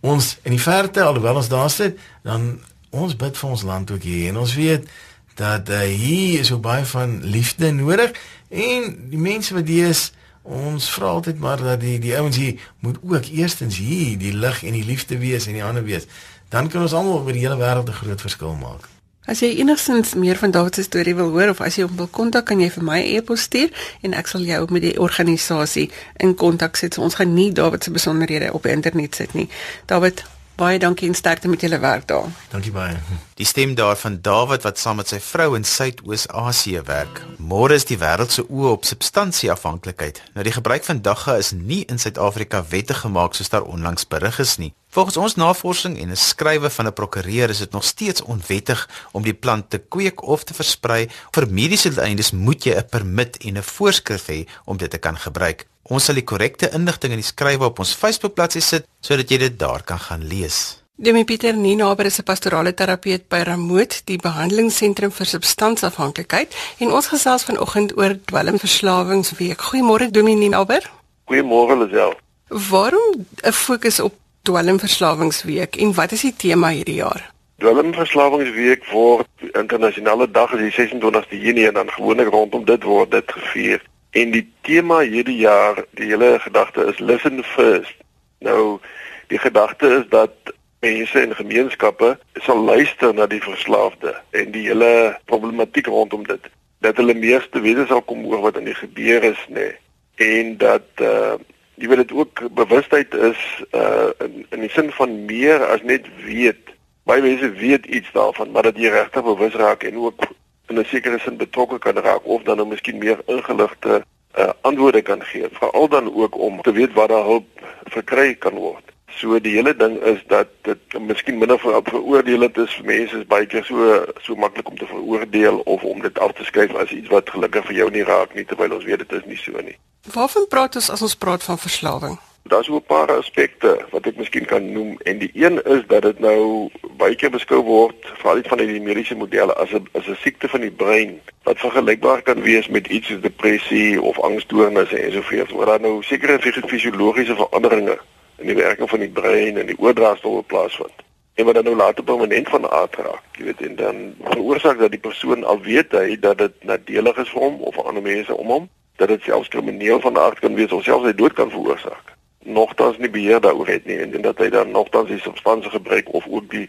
[0.00, 4.02] ons in die verte alhoewel ons daar sit, dan ons bid vir ons land ook
[4.02, 4.88] hier en ons weet
[5.34, 8.12] dat uh, hier is so baie van liefde nodig
[8.48, 10.12] en die mense wat hier is
[10.46, 14.62] Ons vra altyd maar dat die die ouens hier moet ook eerstens hier die lig
[14.62, 16.06] en die liefde wees en die ander wees.
[16.48, 18.86] Dan kan ons almal oor die hele wêreld 'n groot verskil maak.
[19.26, 22.06] As jy enigsins meer van Dawid se storie wil hoor of as jy hom wil
[22.06, 23.70] kontak, kan jy vir my 'n e-pos stuur
[24.02, 26.94] en ek sal jou met die organisasie in kontak sit.
[26.94, 29.48] So ons gaan nie Dawid se besonderhede op internet sit nie.
[29.86, 30.22] Dawid,
[30.56, 32.30] Baie dankie en sterkte met julle werk daar.
[32.48, 32.94] Dankie baie.
[33.36, 37.20] Die stem daarvan Dawid wat saam met sy vrou in Suidoos-Asië werk.
[37.36, 40.22] Môre is die wêreld se oë op substansieafhanklikheid.
[40.32, 44.40] Nou die gebruik van dagga is nie in Suid-Afrika wettig gemaak soos daar onlangs berig
[44.40, 44.72] is nie.
[44.96, 49.22] Volgens ons navorsing en 'n skrywe van 'n prokureur is dit nog steeds onwettig om
[49.22, 51.08] die plant te kweek of te versprei.
[51.32, 55.18] Vir mediese doeleindes moet jy 'n permit en 'n voorskrif hê om dit te kan
[55.18, 55.66] gebruik.
[55.86, 59.58] Ons sal die korrekte inligting in die skrywe op ons Facebook-bladsy sit sodat jy dit
[59.58, 60.82] daar kan gaan lees.
[60.98, 67.06] Demi Pieter Ninaber is 'n pastorale terapeut by Ramoot, die behandelingsentrum vir substansafhanklikheid, en ons
[67.06, 69.58] gesels vanoggend oor dwelmverslawingsweek.
[69.60, 70.90] Goeiemôre Demi Ninaber.
[71.28, 72.14] Goeiemôre Lisel.
[72.48, 77.32] Waarom 'n fokus op dwelmverslawingsweek en wat is die tema hierdie jaar?
[77.58, 83.32] Dwelmverslawingsweek word internasionale dag is die 26ste Junie en dan gewoonlik rondom dit word dit
[83.32, 83.82] gevier.
[84.10, 87.96] En die tema hierdie jaar, die hele gedagte is listen first.
[88.38, 88.78] Nou
[89.26, 95.16] die gedagte is dat mense en gemeenskappe sal luister na die verslaafde en die hele
[95.24, 96.50] problematiek rondom dit.
[96.84, 99.66] Dat hulle meeste weet sal kom oor wat aan die gebeur is, nê.
[99.66, 99.74] Nee.
[100.16, 101.36] En dat uh
[101.76, 103.40] jy weet dit ook bewustheid is
[103.76, 106.72] uh in in die sin van meer as net weet.
[107.04, 110.24] Baie mense weet iets daarvan, maar dat jy regtig bewus raak en ook
[110.68, 114.04] in 'n sekere sin betrokke kan raak of dan nou miskien meer ingeligte
[114.38, 117.46] uh, antwoorde kan gee veral dan ook om te weet waar daar hulp
[117.84, 118.84] verkry kan word.
[119.16, 123.26] So die hele ding is dat dit miskien minder ver, veroordelend is vir mense is
[123.26, 126.90] baie keer so so maklik om te veroordeel of om dit af te skryf as
[126.90, 129.60] iets wat gelukkig vir jou nie raak nie terwyl ons weet dit is nie so
[129.60, 129.78] nie.
[130.12, 132.18] Waarvan praat ons as ons praat van verslawing?
[132.48, 136.18] Daar's 'n paar aspekte wat ek miskien kan noem en die een is dat dit
[136.18, 140.16] nou baie keer beskou word veral uit van die mediese modelle as 'n as 'n
[140.20, 145.12] siekte van die brein wat vergelykbaar kan wees met iets soos depressie of angsstoornisse en
[145.12, 147.98] so voort waar daar nou sekere fisiologiese veranderinge
[148.38, 151.04] in die werking van die brein en die oordraagsel plaasvind
[151.34, 153.22] en wat dan nou later permanent van aard raak.
[153.32, 157.28] Jy weet en dan veroorsaak dat die persoon al weet hy dat dit nadelig is
[157.28, 160.54] vir hom of vir ander mense om hom dat dit selfs krimineel van aard kan
[160.54, 162.15] wees of selfs hy dood kan veroorsaak
[162.46, 166.12] nogtans nie beheer daaroor het nie en, en dat hy dan nogtans die substansie gebruik
[166.14, 166.68] of ook die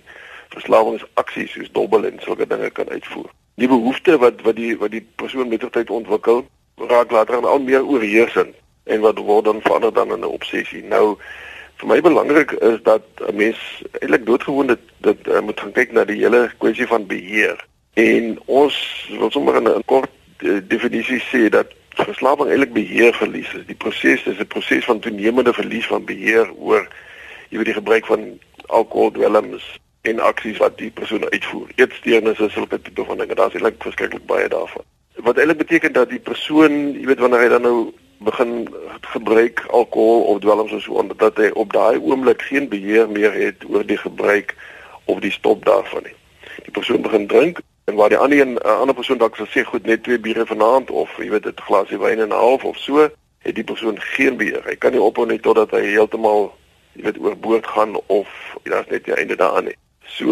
[0.49, 3.29] verslawingsaksies soos dobbel en sulke dinge kan uitvoer.
[3.55, 6.45] Die behoefte wat wat die wat die persoon met tyd ontwikkel,
[6.77, 10.83] raak later aan al meer oorheersend en wat word dan verander dan in 'n obsessie.
[10.83, 11.17] Nou
[11.77, 13.57] vir my belangrik is dat 'n mens
[13.99, 17.65] eintlik doodgewoon dit dit uh, moet gaan kyk na die hele kwessie van beheer.
[17.93, 18.75] En ons
[19.19, 20.09] wil sommer in 'n kort
[20.39, 21.67] uh, definisie sê dat
[22.05, 23.65] verslawing eintlik beheer verlies is.
[23.65, 26.88] Die proses is 'n proses van toenemende verlies van beheer oor
[27.49, 31.69] jy weet die gebruik van alkohol, dwelms en aksies wat die persoon uitvoer.
[31.75, 33.36] Eetsteurnisse, sulke tipe van dinge.
[33.36, 34.83] Daar's eintlik verskriklik baie daarvan.
[35.15, 37.77] Wat eintlik beteken dat die persoon, jy weet wanneer hy dan nou
[38.17, 38.67] begin
[39.13, 43.33] gebruik alkohol of dwelms of so onder dat hy op daai oomblik geen beheer meer
[43.33, 44.55] het oor die gebruik
[45.05, 46.15] of die stop daarvan nie.
[46.65, 49.86] Die persoon begin drink en waar die ander een 'n ander persoon dalk sê goed
[49.86, 53.10] net twee biere vanaand of jy weet 'n glasie wyn en 'n half of so
[53.39, 54.63] het die persoon geen beheer.
[54.65, 56.54] Hy kan nie ophou net totdat hy heeltemal
[56.93, 58.28] jy weet oorboord gaan of
[58.63, 59.76] daar's net die einde daaraan nie.
[60.06, 60.28] So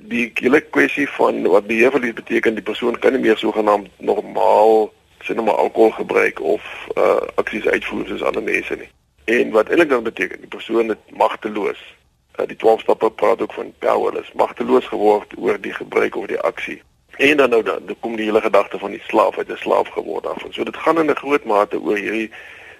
[0.00, 4.92] die hele kwessie van wat beheer verlies beteken die persoon kan nie meer sogenaamd normaal
[5.20, 6.62] sien nou maar alkohol gebruik of
[6.96, 8.88] uh aksies uitvoer soos ander mense nie.
[9.24, 11.82] En wat eintlik dan beteken die persoon het magteloos.
[12.40, 16.40] Uh, die 12 stappe praat ook van powerless, magteloos geword oor die gebruik of die
[16.40, 16.82] aksie.
[17.16, 20.26] En dan nou dan, kom die hele gedagte van die slaaf uit 'n slaaf geword
[20.26, 20.44] af.
[20.50, 22.30] So dit gaan in 'n groot mate oor hierdie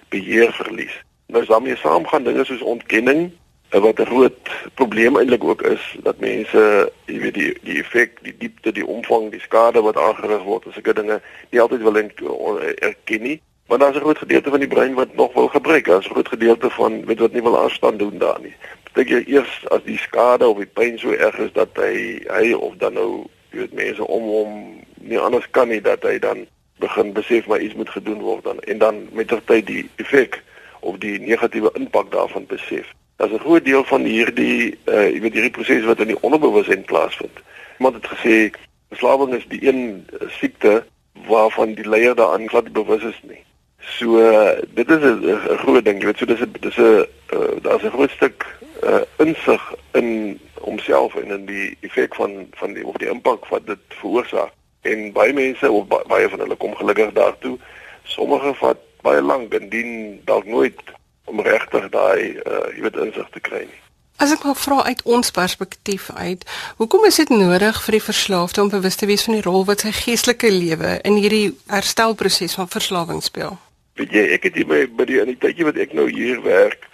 [0.09, 1.03] beheerverlies.
[1.27, 3.31] Nou daarmee saamgaan dinge soos ontkenning
[3.69, 8.17] eh, wat 'n groot probleem eintlik ook is dat mense, jy weet die die effek,
[8.21, 13.21] die diepte, die omvang, die skade wat aangerig word, ek dinge nie altyd wil erken
[13.21, 13.41] nie.
[13.67, 15.85] Maar daar's 'n groot gedeelte van die brein wat nog wil gebruik.
[15.85, 18.55] Daar's 'n groot gedeelte van weet wat nie wil aanstaan doen daar nie.
[18.93, 22.53] Dink jy eers as die skade of die pyn so erg is dat hy hy
[22.53, 24.57] of dan nou jy weet mense om hom
[25.05, 26.45] nie anders kan nie dat hy dan
[26.81, 30.41] begin besef maar iets moet gedoen word dan en dan met ter tyd die effek
[30.81, 32.89] of die negatiewe impak daarvan besef.
[33.17, 36.83] Daar's 'n groot deel van hierdie uh jy weet hierdie proses wat in die onderbewussyn
[36.83, 37.37] plaasvind.
[37.77, 38.51] Iemand het gesê
[38.89, 40.83] verslawing is die een siekte
[41.27, 43.43] waarvan die leier daaraan glad bewus is nie.
[43.79, 47.55] So uh, dit is 'n groot ding, jy weet so dis 'n dis 'n uh,
[47.61, 48.45] daar's 'n groot stuk
[48.85, 53.67] uh, insig in homself en in die effek van van die of die impak wat
[53.67, 54.51] dit veroorsaak.
[54.81, 57.57] En baie mense of baie van hulle kom gelukkig daartoe.
[58.03, 60.79] Sommige vat baie lank en dien dalk nooit
[61.25, 63.81] om regtig daai uh, jy weet insig te kry nie.
[64.21, 66.43] As ek maar vra uit ons perspektief uit,
[66.77, 69.83] hoekom is dit nodig vir die verslaafde om bewus te wees van die rol wat
[69.83, 73.57] sy geestelike lewe in hierdie herstelproses van verslawing speel?
[73.99, 76.39] Weet jy, ek het hier by by die in die tydjie wat ek nou hier
[76.45, 76.87] werk,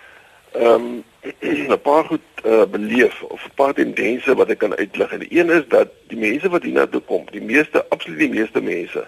[0.52, 1.04] ehm um,
[1.74, 5.12] 'n paar goed uh, beleef of 'n paar tendense wat ek kan uitlig.
[5.12, 8.62] En die een is dat die mense wat hiernatoe kom, die meeste absoluut die meeste
[8.62, 9.08] mense.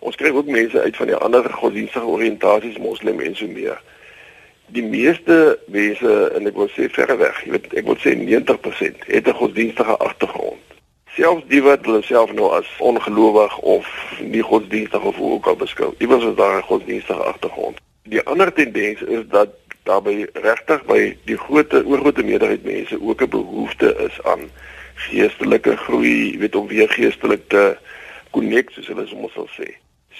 [0.00, 3.82] Ons kry ook mense uit van die ander godsdienstige oriëntasies, moslim en so meer
[4.68, 9.28] die meeste mense en ek wil sê verreweg, jy weet ek wil sê 90% het
[9.28, 10.64] 'n godsdienstige agtergrond.
[11.16, 13.86] Selfs die wat hulle self nou as ongelowig of
[14.20, 17.76] nie godsdienstig of ook al beskou, iewers is daar 'n godsdienstige agtergrond.
[18.04, 19.48] Die ander tendens is dat
[19.88, 24.48] daarby regtig by die groot oorgrootste meerderheid mense ook 'n behoefte is aan
[25.08, 27.76] geestelike groei, jy weet om weer geestelik te
[28.30, 29.68] connect soos hulle soms sal sê.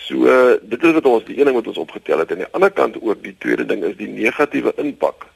[0.07, 2.45] So uh, dit is wat ons die een ding wat ons opgetel het en aan
[2.45, 5.27] die ander kant ook die tweede ding is die negatiewe impak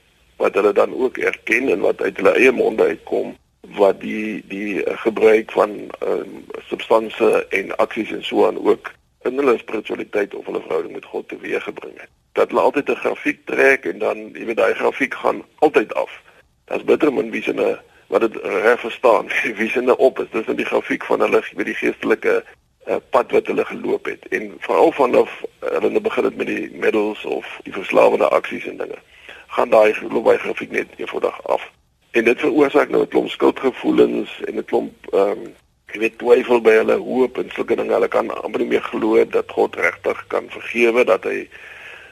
[0.41, 3.35] wat hulle dan ook erken en wat uit hulle eie monde uitkom
[3.77, 8.91] wat die die uh, gebruik van um, substansies en aksies en so aan ook
[9.23, 12.11] in hulle spiritualiteit of hulle verhouding met God teweeggebring het.
[12.33, 16.23] Dat hulle altyd 'n grafiek trek en dan jy weet daai grafiek gaan altyd af.
[16.65, 19.27] Dit's bitter min wie se 'n wat dit reg verstaan
[19.59, 20.31] wie se 'n op is.
[20.31, 22.45] Dis in die grafiek van hulle weet die geestelike
[22.87, 26.71] uh, pad wat hulle geloop het en veral vanaf uh, hulle begin het met die
[26.73, 28.99] middels of die verslawende aksies en dinge
[29.47, 31.71] gaan daai geloof by grafiek net eenvoudig af
[32.11, 35.55] en dit veroorsaak nou 'n klomp skuldgevoelens en 'n klomp ehm um,
[35.93, 37.93] jy weet twyfel by hulle hoop en sulke dinge.
[37.93, 41.49] Hulle kan amper nie meer glo dat God regtig kan vergewe dat hy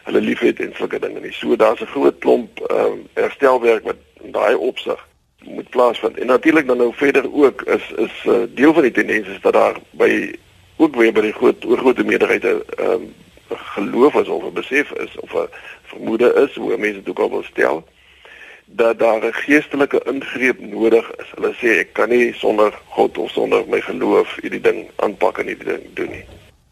[0.08, 1.32] hulle liefhet en sulke dinge nie.
[1.32, 5.06] So daar's 'n groot klomp ehm um, herstelwerk wat in daai opsig
[5.44, 6.18] moet plaasvind.
[6.18, 9.52] En natuurlik dan nou verder ook is is uh, deel van die tendens is dat
[9.52, 10.34] daar by
[10.76, 13.14] ook weer by die groot oorgrootste meerderheid 'n um,
[13.48, 15.48] geloof is of 'n besef is of 'n
[15.82, 17.84] vermoede is hoe mense dit ook al wil stel
[18.72, 21.26] dat daar 'n geestelike ingreep nodig is.
[21.34, 25.46] Hulle sê ek kan nie sonder God of sonder my geloof hierdie ding aanpak en
[25.46, 26.24] hierdie ding doen nie.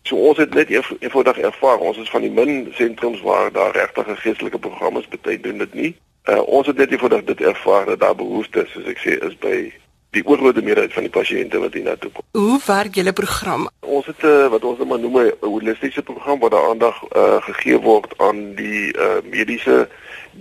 [0.03, 4.21] So ons het net eenvoudig ervaar, ons is van die min sentrums waar daar regtig
[4.21, 5.97] geestelike programme is, baie doen dit nie.
[6.25, 9.73] Uh, ons het net eenvoudig dit ervaar dat daar behoeftes, soos ek sê, is by
[10.17, 12.25] die oorgrootste meerderheid van die pasiënte wat hier na toe kom.
[12.41, 13.69] Hoe werk julle program?
[13.81, 17.43] Ons het 'n uh, wat ons nou noem 'n holistiese program waar daar aandag uh,
[17.49, 19.89] gegee word aan die uh, mediese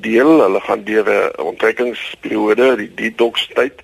[0.01, 0.41] deel.
[0.41, 3.83] Hulle gaan deur 'n onttrekkingsperiode, die detox tyd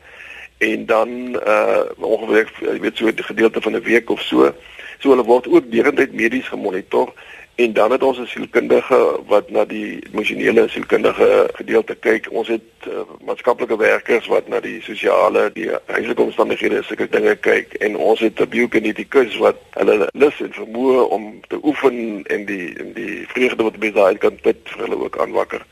[0.57, 4.53] en dan uh ongeveer jy weet so 'n gedeelte van 'n week of so.
[4.99, 7.13] So hulle word ook deurentyd medies gemonitor
[7.55, 12.27] En dan het ons 'n sielkundige wat na die emosionele sielkundige gedeelte kyk.
[12.31, 12.93] Ons het uh,
[13.25, 18.39] maatskaplike werkers wat na die sosiale, die huislike omstandighede sulke dinge kyk en ons het
[18.39, 23.63] 'n biokinetikus wat hulle lus en vermoë om te oefen en die en die vreugde
[23.63, 25.65] wat mense daai kan put vir hulle ook aanwakker.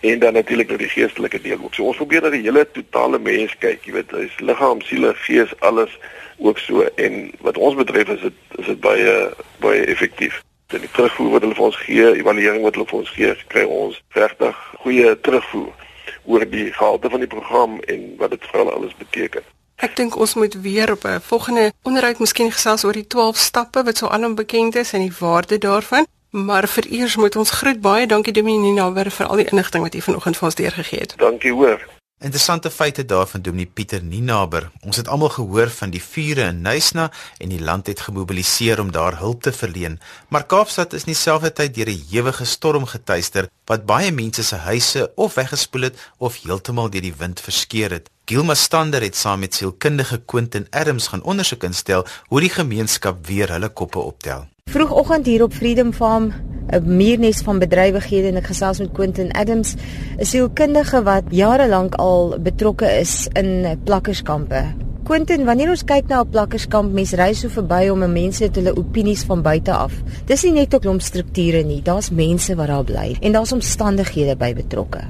[0.00, 1.74] En dan natuurlik na die geestelike deel ook.
[1.74, 5.52] So ons probeer dat die hele totale mens kyk, jy weet, hy's liggaam, siel, gees,
[5.60, 5.98] alles
[6.40, 9.12] ook so en wat ons betref is dit is dit baie
[9.60, 10.40] baie effektief
[10.72, 13.64] en die terugvoer wat hulle vir ons gee, evaluering wat hulle vir ons gee, kry
[13.66, 15.86] ons regtig goeie terugvoer
[16.24, 19.48] oor die gehalte van die program en wat dit vir hulle alles beteken.
[19.80, 23.82] Ek dink ons moet weer op 'n volgende onderhoud miskien gesels oor die 12 stappe
[23.82, 26.06] wat so alom bekend is en die waarde daarvan.
[26.30, 29.94] Maar vir eers moet ons groet baie dankie Dominee Naber vir al die inligting wat
[29.94, 31.14] u vanoggend vir ons deurgegee het.
[31.18, 31.82] Dankie hoor.
[32.20, 34.66] Interessante feite daarvan doen die Pieter Ninaber.
[34.84, 37.06] Ons het almal gehoor van die vure in Nysna
[37.38, 39.96] en die land het gemobiliseer om daar hulp te verleen.
[40.28, 45.34] Maar Kaapstad is dieselfde deur 'n ewige storm getuister wat baie mense se huise of
[45.34, 48.10] weggespoel het of heeltemal deur die wind verskeur het.
[48.24, 53.48] Gilma Stander het saam met sielkundige Quentin Adams gaan ondersoek instel hoe die gemeenskap weer
[53.50, 54.48] hulle koppe optel.
[54.70, 56.32] Vroegoggend hier op Freedom Farm
[56.70, 59.74] 'n muurnes van bedrywighede en ek gesels met Quentin Adams,
[60.18, 64.64] 'n sielkundige wat jare lank al betrokke is in plakkerskampe.
[65.02, 68.76] Quentin, wanneer ons kyk na 'n plakkerskamp, mense ry so verby om mense het hulle
[68.76, 69.92] opinies van buite af.
[70.24, 74.36] Dis nie net 'n klomp strukture nie, daar's mense wat daar bly en daar's omstandighede
[74.36, 75.00] by betrokke.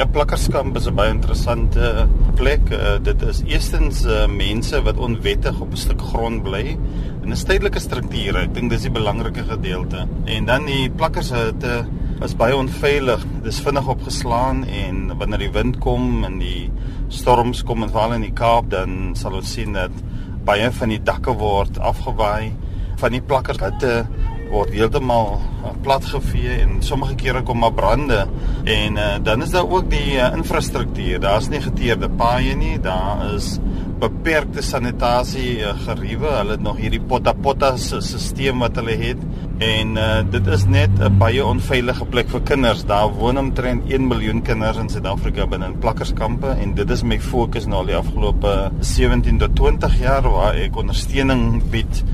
[0.00, 2.70] Ja, plakkerskamp is 'n baie interessante plek.
[2.72, 6.78] Uh, dit is eerstens uh, mense wat onwettig op 'n stuk grond bly
[7.22, 8.36] in 'n stedelike struktuur.
[8.36, 10.06] Ek dink dis die belangrike gedeelte.
[10.24, 13.26] En dan die plakkers het 'n is baie onveilig.
[13.42, 16.70] Dit is vinnig opgeslaan en wanneer die wind kom en die
[17.08, 19.92] storms kom en veral in die Kaap dan sal ons sien dat
[20.44, 22.52] baie van die dakke word afgewaai
[22.96, 24.06] van die plakkerhitte
[24.50, 28.24] word heeltemal uh, platgevee en sommige kere kom maar brande
[28.64, 31.20] en uh, dan is daar ook die uh, infrastruktuur.
[31.22, 33.58] Daar's nie geteerde paaie nie, daar is
[34.00, 36.30] beperkte sanitasie uh, geriewe.
[36.38, 39.22] Hulle het nog hierdie potta-potta stelsel wat hulle het
[39.60, 42.84] en uh, dit is net 'n baie onveilige plek vir kinders.
[42.84, 47.20] Daar woon omtrent 1 miljoen kinders in Suid-Afrika binne in plakkerskampe en dit is my
[47.20, 52.04] fokus nou al die afgelope 17 tot 20 jaar waar ek ondersteuning bied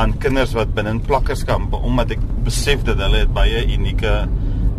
[0.00, 4.14] aan kinders wat binne in plakkerskampe omdat ek besef dat hulle het baie unieke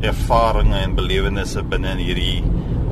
[0.03, 2.43] ervarings en belewennisse binne in hierdie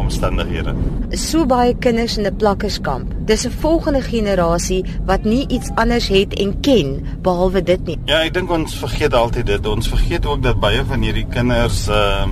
[0.02, 0.74] omstandighede.
[1.18, 3.14] So baie kinders in 'n plakkerskamp.
[3.26, 8.00] Dis 'n volgende generasie wat nie iets anders het en ken behalwe dit nie.
[8.06, 9.68] Ja, ek dink ons vergeet altyd dit.
[9.68, 12.26] Ons vergeet ook dat baie van hierdie kinders uh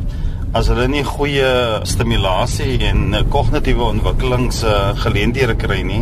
[0.52, 1.50] as hulle nie goeie
[1.86, 6.02] stimulasie en kognitiewe ontwikkelings uh, geleenthede kry nie,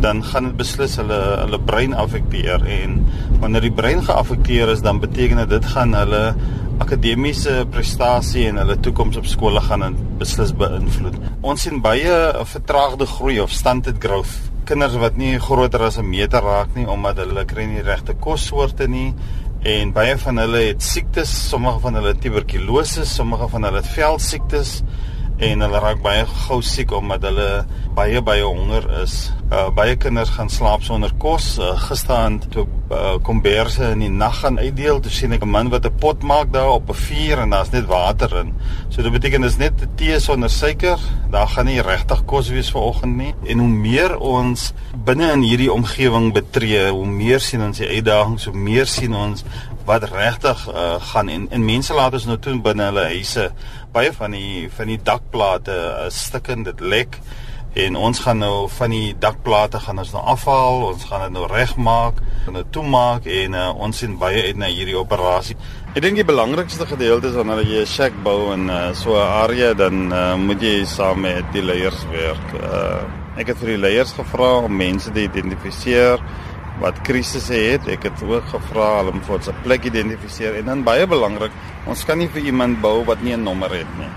[0.00, 3.00] dan gaan dit beslis hulle hulle brein affekteer en
[3.42, 6.22] wanneer die brein geaffekteer is dan beteken dit dit gaan hulle
[6.80, 11.18] akademiese prestasie en hulle toekoms op skole gaan beslis beïnvloed.
[11.44, 12.14] Ons sien baie
[12.54, 14.32] vertraagde groei of stunted growth.
[14.68, 18.88] Kinders wat nie groter as 'n meter raak nie omdat hulle kry nie regte kossoorte
[18.88, 19.14] nie
[19.62, 24.82] en baie van hulle het siektes, sommige van hulle tuberkulose, sommige van hulle het velsiektes
[25.40, 27.48] en hulle raak baie gou siek omdat hulle
[27.96, 29.14] baie baie honger is.
[29.50, 31.54] Uh baie kinders gaan slaap sonder kos.
[31.58, 35.50] Uh, Gisteraand toe uh, kom beerse in die nag gaan uitdeel, toe sien ek 'n
[35.50, 38.52] man wat 'n pot maak daar op 'n vuur en daar's net water in.
[38.88, 40.98] So dit beteken dis net tee sonder suiker.
[41.30, 43.34] Daar gaan nie regtig kos wees vir oggend nie.
[43.46, 44.72] En hoe meer ons
[45.04, 49.44] binne in hierdie omgewing betree, hoe meer sien ons die uitdagings, hoe meer sien ons
[49.84, 51.28] wat regtig uh, gaan.
[51.28, 53.50] En en mense laat ons nou toe binne hulle huise.
[53.92, 57.20] Baie van die van die dakplate uh, stikkend dit lek.
[57.78, 60.88] En ons gaan nou van die dakplate gaan ons nou afhaal.
[60.88, 64.66] Ons gaan dit nou regmaak en dit toemaak en uh, ons sien baie uit na
[64.72, 65.56] hierdie operasie.
[65.94, 69.30] Ek dink die belangrikste gedeelte is wanneer jy 'n shack bou in uh, so 'n
[69.46, 72.46] area dan uh, moet jy saam met die leiers werk.
[72.58, 73.02] Uh,
[73.38, 76.18] ek het vir die leiers gevra om mense te identifiseer
[76.80, 77.86] wat krisisse het.
[77.88, 81.52] Ek het ook gevra hulle om vir ons 'n plek identifiseer en dan baie belangrik,
[81.86, 84.10] ons kan nie vir iemand bou wat nie 'n nommer het nie.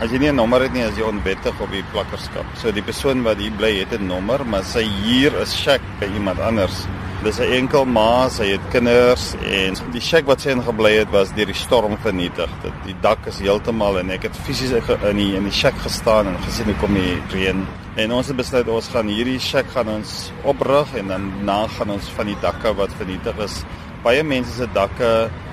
[0.00, 2.46] As jy nie 'n nommer het nie, is jy onwettig op die plakkerskap.
[2.54, 6.06] So die persoon wat hier bly het 'n nommer, maar sy huur is shack by
[6.06, 6.86] iemand anders.
[7.22, 11.34] Dis 'n enkel ma, sy het kinders en die shack wat sy ingebly het was
[11.34, 12.48] deur die storm vernietig.
[12.62, 16.26] Dit die dak is heeltemal en ek het fisies in die in die shack gestaan
[16.26, 17.66] en gesien hoe kom die reën
[17.98, 20.10] En ons het besluit ons gaan hierdie shack gaan ons
[20.46, 23.56] oprig en dan na gaan ons van die dakke wat vernietig is.
[24.04, 25.08] Baie mense se dakke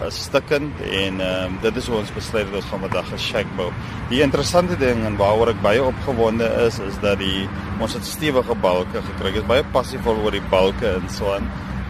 [0.06, 3.18] is stikkend en ehm um, dit is hoe ons besluit het ons gaan vandag 'n
[3.18, 3.72] shack bou.
[4.10, 7.50] Die interessante ding en waaroor ek baie opgewonde is is dat die
[7.82, 9.30] ons het stewige balke gekry.
[9.30, 11.50] Ek is baie passievol oor die balke en so aan.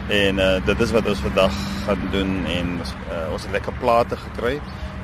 [0.10, 1.54] En uh, dit is wat ons vandag
[1.86, 2.68] gaan doen en
[3.12, 4.62] uh, ons het lekker plate gekry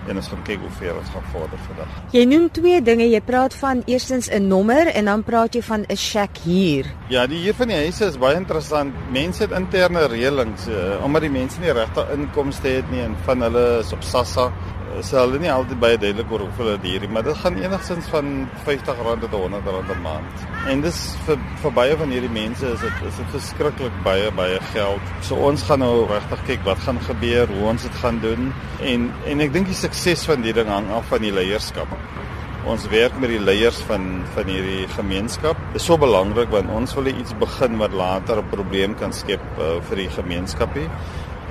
[0.07, 1.95] en ons gaan kyk hoe ver ons gaan vorder vandag.
[2.11, 3.07] Jy noem twee dinge.
[3.09, 6.85] Jy praat van eerstens 'n nommer en dan praat jy van 'n shack hier.
[7.09, 8.93] Ja, die hier van die huise is baie interessant.
[9.11, 13.41] Mense het interne reëlings uh, omdat die mense nie regte inkomste het nie en van
[13.41, 14.51] hulle is op SASSA
[15.01, 18.31] sê hulle nie altyd baie duidelik oor hoeveel dit hierdie, maar dit gaan enigstens van
[18.61, 18.83] R50
[19.23, 20.45] tot R100 'n maand.
[20.69, 24.59] En dis vir vir baie van hierdie mense is dit is dit verskriklik baie baie
[24.73, 25.13] geld.
[25.21, 29.11] So ons gaan nou regtig kyk wat gaan gebeur, hoe ons dit gaan doen en
[29.25, 31.87] en ek dink die sukses van die ding hang af van die leierskap.
[32.63, 35.57] Ons werk met die leiers van van hierdie gemeenskap.
[35.73, 39.41] Dit is so belangrik want ons wil iets begin wat later 'n probleem kan skep
[39.59, 40.87] uh, vir die gemeenskapie.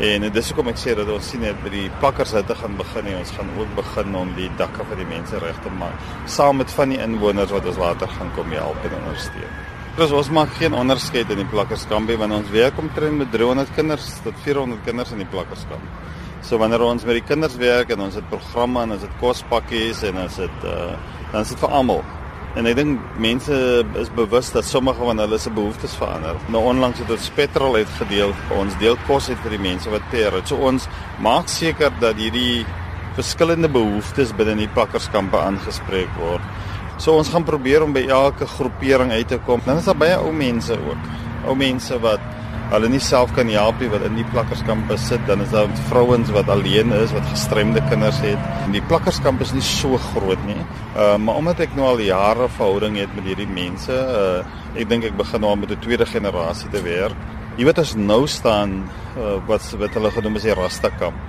[0.02, 2.72] En dis hoekom ek sê dat ons sien net by die plakkers uit te gaan
[2.74, 6.08] begin en ons gaan ook begin om die dakke vir die mense reg te maak
[6.36, 9.52] saam met van die inwoners wat ons later gaan kom help en ondersteun.
[9.94, 14.08] Dus ons maak geen onderskeid in die plakkerskamp want ons werk omtrent met 300 kinders
[14.24, 15.86] tot 400 kinders in die plakkerskamp.
[16.42, 20.02] So wanneer ons met die kinders werk en ons het programme en ons het kospakkies
[20.10, 20.96] en ons het uh,
[21.30, 22.02] dan is dit vir almal.
[22.52, 23.54] En ek dink mense
[23.96, 26.36] is bewus dat sommige van hulle se behoeftes verander.
[26.52, 30.04] Nou onlangs het ons petrol uitgedeel vir ons deel kos uit vir die mense wat
[30.12, 30.36] ter.
[30.44, 30.84] So ons
[31.24, 32.66] maak seker dat hierdie
[33.16, 36.44] verskillende behoeftes binne die pakkerskampe aangespreek word.
[37.00, 39.64] So ons gaan probeer om by elke groepering uit te kom.
[39.64, 41.10] Dan is daar baie ou mense ook.
[41.48, 42.20] Ou mense wat
[42.72, 46.30] hulle nie self kan help nie wat in die plakkerskamp sit dan is daar vrouens
[46.32, 48.40] wat alleen is wat gestremde kinders het.
[48.64, 50.58] En die plakkerskamp is nie so groot nie.
[50.96, 54.40] Uh, maar omdat ek nou al jare verhouding het met hierdie mense uh,
[54.76, 57.16] ek dink ek begin nou met 'n tweede generasie te werk.
[57.56, 58.82] Jy weet as nou staan
[59.18, 61.20] uh, wat wat hulle genoem is die rasta kamp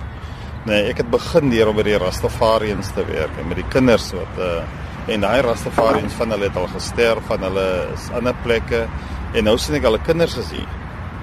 [0.64, 4.08] Nee, ek het begin deur om by die Rastafariëns te werk en met die kinders
[4.16, 4.56] wat uh
[5.12, 8.86] en daai Rastafariëns van hulle het al gesterf van hulle is ander plekke.
[9.36, 10.70] En nou sien ek al 'n kinders is hier.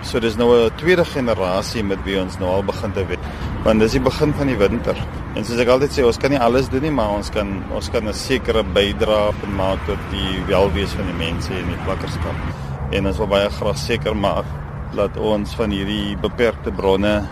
[0.02, 3.20] So dis nou 'n tweede generasie met wie ons nou al begin te werk.
[3.64, 4.96] Want dis die begin van die winter.
[5.36, 7.90] En soos ek altyd sê, ons kan nie alles doen nie, maar ons kan ons
[7.90, 12.36] kan 'n sekere bydrae maak tot die welwees van die mense in die plakkerskap.
[12.92, 14.46] En ons wil baie graag seker maak
[14.96, 17.28] dat ons van hierdie beperkte bronne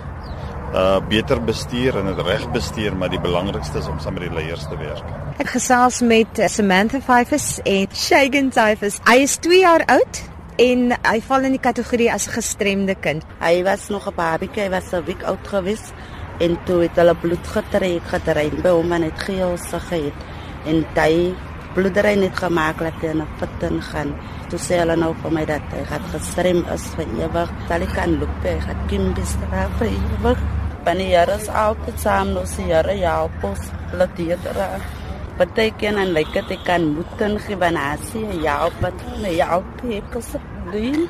[0.73, 4.33] uh beter bestuur en dit reg bestuur, maar die belangrikste is om saam met die
[4.33, 5.03] leiers te werk.
[5.39, 8.99] Ek gesels met Samantha Fyfus en Shagan Fyfus.
[9.07, 10.21] Hy is 2 jaar oud
[10.59, 13.23] en hy val in die kategorie as 'n gestremde kind.
[13.39, 15.93] Hy was nog 'n babietjie, hy was 'n week oud gewees
[16.39, 20.19] en toe het hulle bloed getrek, getrek by hom en het geelse gehad
[20.65, 21.35] en hy
[21.73, 24.13] bloedery net gemaak dat hy na putten gaan.
[24.49, 27.49] Toe sê hulle nou vir my dat hy het gestrem is vir ewig.
[27.67, 30.39] Sal ek kan loop, hy het kim bestraf vir ewig.
[30.85, 33.59] Wanneer jy is altyd saam nou sê jy ja, pos
[33.93, 34.98] laat jy dra.
[35.39, 40.33] Beteken en lyk dit ek kan moeten gewenasie ja, wat nee ja, ek is
[40.71, 41.05] doen.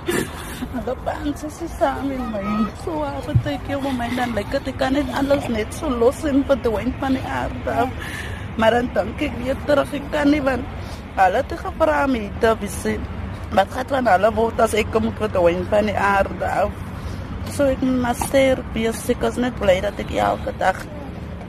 [0.73, 2.43] Hulle pans is saam in my.
[2.83, 5.89] So en toe ek jou my dan lyk dit ek kan net alles net so
[5.89, 7.87] los en verdwyn van die aarde.
[8.61, 10.77] Maar dan dink ek weer terug ek kan nie want
[11.17, 12.99] hulle het gevra my te visie.
[13.57, 16.53] Wat gaat van alle word as ek kom verdwyn van die aarde.
[17.55, 20.85] So ek master besig as net bly dat ek elke dag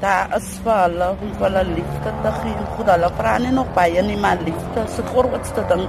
[0.00, 2.66] daar is vir hulle om vir hulle liefde te gee.
[2.76, 5.84] Goed, hulle vra nie nog baie nie, maar liefde is die grootste ding.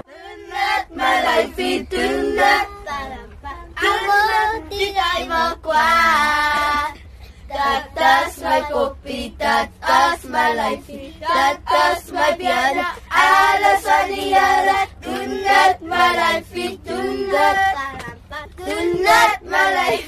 [0.55, 2.77] Net my lyfie doen dit.
[3.91, 6.99] Almal die jy maar kwaad.
[7.51, 12.85] Dat is my koppie, dat is my lyfie, dat is my bene.
[13.23, 17.59] Alles aan die Here, doen net my lyfie doen dit.
[18.61, 20.00] Doen net my lyfie